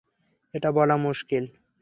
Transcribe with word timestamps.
এটা 0.53 0.69
বলা 0.77 0.95
মুশকিল! 1.03 1.43